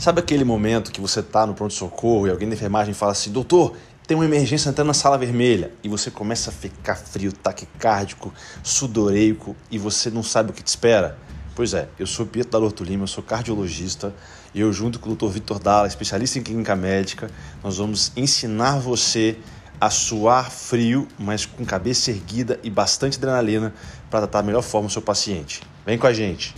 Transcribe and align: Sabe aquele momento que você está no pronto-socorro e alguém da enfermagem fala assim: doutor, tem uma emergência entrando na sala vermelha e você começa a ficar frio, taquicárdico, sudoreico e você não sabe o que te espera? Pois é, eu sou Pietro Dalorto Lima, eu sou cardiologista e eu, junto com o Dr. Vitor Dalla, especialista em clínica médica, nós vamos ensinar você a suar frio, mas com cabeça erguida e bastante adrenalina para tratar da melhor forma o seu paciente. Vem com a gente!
Sabe 0.00 0.18
aquele 0.18 0.44
momento 0.44 0.90
que 0.90 0.98
você 0.98 1.20
está 1.20 1.44
no 1.44 1.52
pronto-socorro 1.52 2.26
e 2.26 2.30
alguém 2.30 2.48
da 2.48 2.54
enfermagem 2.54 2.94
fala 2.94 3.12
assim: 3.12 3.30
doutor, 3.30 3.76
tem 4.06 4.16
uma 4.16 4.24
emergência 4.24 4.70
entrando 4.70 4.86
na 4.86 4.94
sala 4.94 5.18
vermelha 5.18 5.72
e 5.84 5.90
você 5.90 6.10
começa 6.10 6.48
a 6.48 6.52
ficar 6.54 6.94
frio, 6.94 7.30
taquicárdico, 7.30 8.32
sudoreico 8.62 9.54
e 9.70 9.76
você 9.76 10.08
não 10.08 10.22
sabe 10.22 10.52
o 10.52 10.52
que 10.54 10.62
te 10.62 10.68
espera? 10.68 11.18
Pois 11.54 11.74
é, 11.74 11.86
eu 11.98 12.06
sou 12.06 12.24
Pietro 12.24 12.52
Dalorto 12.52 12.82
Lima, 12.82 13.02
eu 13.02 13.08
sou 13.08 13.22
cardiologista 13.22 14.14
e 14.54 14.60
eu, 14.62 14.72
junto 14.72 14.98
com 14.98 15.10
o 15.10 15.14
Dr. 15.14 15.26
Vitor 15.26 15.58
Dalla, 15.58 15.86
especialista 15.86 16.38
em 16.38 16.42
clínica 16.42 16.74
médica, 16.74 17.30
nós 17.62 17.76
vamos 17.76 18.10
ensinar 18.16 18.78
você 18.78 19.36
a 19.78 19.90
suar 19.90 20.50
frio, 20.50 21.06
mas 21.18 21.44
com 21.44 21.62
cabeça 21.62 22.10
erguida 22.10 22.58
e 22.62 22.70
bastante 22.70 23.18
adrenalina 23.18 23.74
para 24.08 24.20
tratar 24.20 24.40
da 24.40 24.46
melhor 24.46 24.62
forma 24.62 24.88
o 24.88 24.90
seu 24.90 25.02
paciente. 25.02 25.60
Vem 25.84 25.98
com 25.98 26.06
a 26.06 26.12
gente! 26.14 26.54